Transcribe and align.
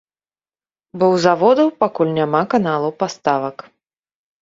Бо 0.97 1.05
ў 1.13 1.25
заводаў 1.27 1.69
пакуль 1.85 2.11
няма 2.19 2.43
каналаў 2.57 2.91
паставак. 3.07 3.57